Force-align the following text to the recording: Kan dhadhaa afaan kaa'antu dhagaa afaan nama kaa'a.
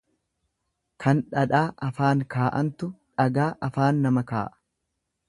Kan 1.03 1.19
dhadhaa 1.35 1.85
afaan 1.89 2.23
kaa'antu 2.37 2.89
dhagaa 3.21 3.51
afaan 3.69 4.01
nama 4.07 4.25
kaa'a. 4.33 4.49